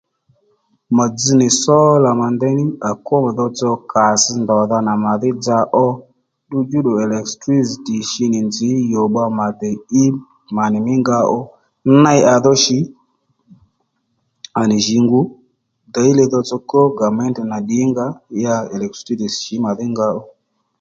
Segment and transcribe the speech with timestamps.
[0.95, 5.57] Mà dzz nì sólà mà ndeyní à kwó mà dhotsò kàss ndòdha nà màdhí dza
[5.85, 5.87] ó
[6.45, 10.03] ddu djúddù elèktrísìtì shi nì nzǐ yò bba mà dè í
[10.55, 11.39] mà nì mí nga ó
[12.03, 12.79] ney à dho shì
[14.59, 15.21] à nì jǐ ngu
[15.93, 18.05] děy li dhotsò kwó gàmétè nà ddǐngǎ
[18.43, 20.21] ma elèktrísìtì shǐ màdhí nga ó